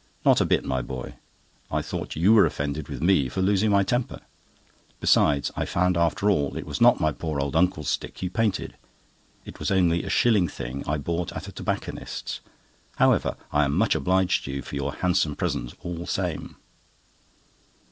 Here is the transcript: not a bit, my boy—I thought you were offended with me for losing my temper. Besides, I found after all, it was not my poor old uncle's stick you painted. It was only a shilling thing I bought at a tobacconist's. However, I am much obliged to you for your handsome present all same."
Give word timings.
not 0.25 0.41
a 0.41 0.45
bit, 0.45 0.65
my 0.65 0.81
boy—I 0.81 1.83
thought 1.83 2.15
you 2.15 2.33
were 2.33 2.47
offended 2.47 2.87
with 2.89 3.03
me 3.03 3.29
for 3.29 3.43
losing 3.43 3.69
my 3.69 3.83
temper. 3.83 4.21
Besides, 4.99 5.51
I 5.55 5.65
found 5.65 5.95
after 5.95 6.31
all, 6.31 6.57
it 6.57 6.65
was 6.65 6.81
not 6.81 6.99
my 6.99 7.11
poor 7.11 7.39
old 7.39 7.55
uncle's 7.55 7.89
stick 7.91 8.23
you 8.23 8.31
painted. 8.31 8.75
It 9.45 9.59
was 9.59 9.69
only 9.69 10.01
a 10.03 10.09
shilling 10.09 10.47
thing 10.47 10.83
I 10.87 10.97
bought 10.97 11.31
at 11.33 11.47
a 11.47 11.51
tobacconist's. 11.51 12.39
However, 12.95 13.37
I 13.51 13.63
am 13.63 13.75
much 13.77 13.93
obliged 13.93 14.45
to 14.45 14.51
you 14.53 14.61
for 14.63 14.73
your 14.73 14.95
handsome 14.95 15.35
present 15.35 15.75
all 15.83 16.07
same." 16.07 16.55